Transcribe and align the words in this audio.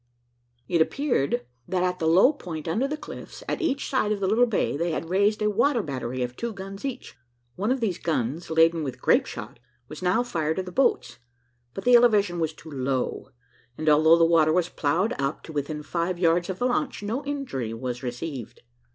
It 0.67 0.81
appeared, 0.81 1.45
that 1.67 1.83
at 1.83 1.99
the 1.99 2.07
low 2.07 2.33
point 2.33 2.67
under 2.67 2.87
the 2.87 2.97
cliffs, 2.97 3.43
at 3.47 3.61
each 3.61 3.87
side 3.87 4.11
of 4.11 4.19
the 4.19 4.25
little 4.27 4.47
bay, 4.47 4.75
they 4.75 4.89
had 4.89 5.11
raised 5.11 5.43
a 5.43 5.49
water 5.51 5.83
battery 5.83 6.23
of 6.23 6.35
two 6.35 6.53
guns 6.53 6.83
each. 6.83 7.15
One 7.55 7.71
of 7.71 7.81
these 7.81 7.99
guns, 7.99 8.49
laden 8.49 8.83
with 8.83 8.99
grape 8.99 9.27
shot, 9.27 9.59
was 9.87 10.01
now 10.01 10.23
fired 10.23 10.57
at 10.57 10.65
the 10.65 10.71
boats, 10.71 11.19
but 11.75 11.83
the 11.83 11.95
elevation 11.95 12.39
was 12.39 12.51
too 12.53 12.71
low, 12.71 13.29
and 13.77 13.87
although 13.87 14.17
the 14.17 14.25
water 14.25 14.51
was 14.51 14.69
ploughed 14.69 15.13
up 15.21 15.43
to 15.43 15.53
within 15.53 15.83
five 15.83 16.17
yards 16.17 16.49
of 16.49 16.57
the 16.57 16.65
launch, 16.65 17.03
no 17.03 17.23
injury 17.23 17.71
was 17.71 18.01
received. 18.01 18.61